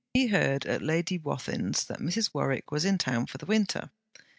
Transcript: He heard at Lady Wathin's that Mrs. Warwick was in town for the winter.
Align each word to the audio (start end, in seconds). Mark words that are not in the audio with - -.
He 0.15 0.29
heard 0.29 0.65
at 0.65 0.81
Lady 0.81 1.19
Wathin's 1.19 1.83
that 1.83 1.99
Mrs. 1.99 2.33
Warwick 2.33 2.71
was 2.71 2.85
in 2.85 2.97
town 2.97 3.27
for 3.27 3.37
the 3.37 3.45
winter. 3.45 3.91